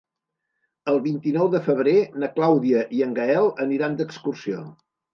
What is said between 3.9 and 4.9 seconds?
d'excursió.